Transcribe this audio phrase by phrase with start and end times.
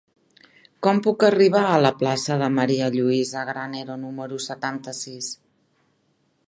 [0.85, 5.29] Com puc arribar a la plaça de María Luisa Granero número setanta-sis?